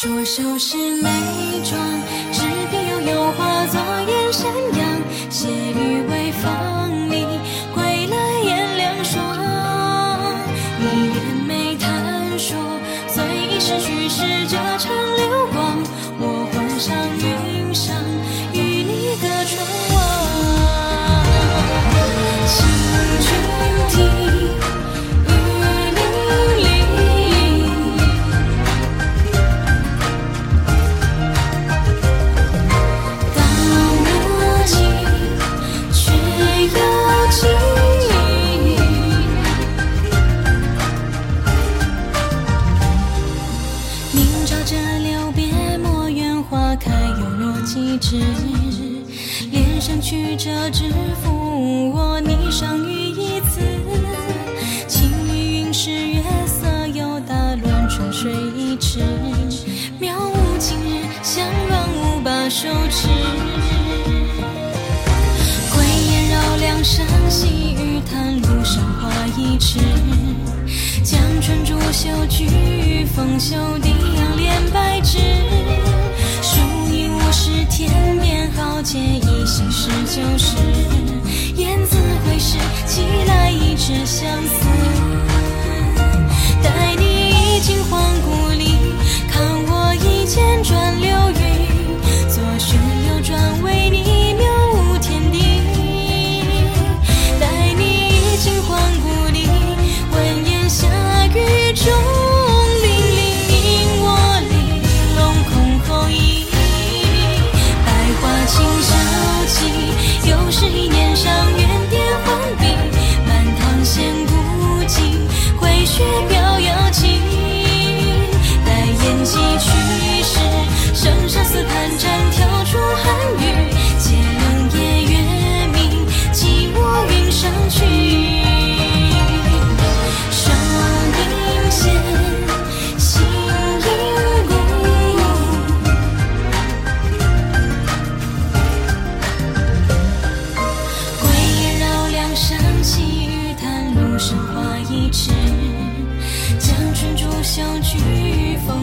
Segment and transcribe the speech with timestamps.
[0.00, 1.10] 左手是眉
[1.64, 1.76] 妆，
[2.30, 4.46] 执笔悠悠化作烟山
[4.78, 5.02] 阳。
[5.28, 7.26] 斜雨微风里，
[7.74, 9.20] 归来颜凉霜。
[10.78, 11.18] 你眼
[11.48, 12.56] 眉探说，
[13.08, 14.94] 随意逝去时这场
[48.08, 48.20] 落几
[48.70, 49.48] 枝。
[49.50, 50.84] 脸上曲折指
[51.22, 53.60] 腹，我霓裳羽衣词。
[54.86, 59.00] 轻于云是月色，又打乱春水一池。
[60.00, 63.08] 渺无今日，相乱无把手持。
[65.74, 69.78] 归雁绕梁声细雨，叹路上花一池。
[71.02, 75.18] 江春竹袖举，风袖低扬连白纸。
[79.88, 80.56] 是旧时。
[81.56, 84.87] 燕子会时，寄来一纸相思。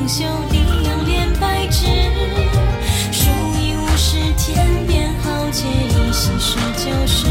[0.07, 1.85] 袖低阳连白纸。
[3.11, 3.29] 数
[3.59, 7.27] 一无时，天边豪杰，一心是旧时。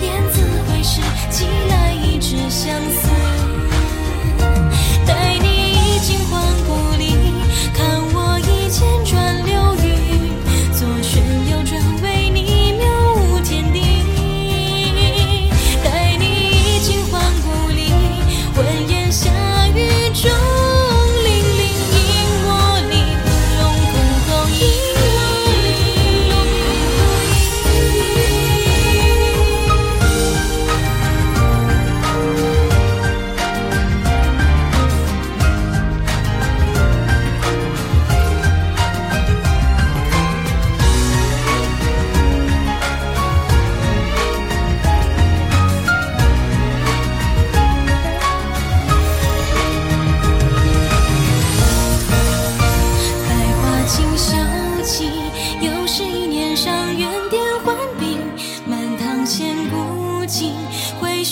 [0.00, 3.09] 雁字回时，寄来一纸相思。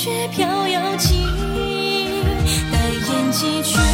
[0.09, 1.27] 雪飘摇起。
[2.73, 3.88] 待雁寄去